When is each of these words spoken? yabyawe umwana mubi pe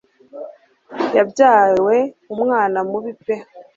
yabyawe 1.15 1.95
umwana 2.33 2.79
mubi 2.89 3.11
pe 3.23 3.35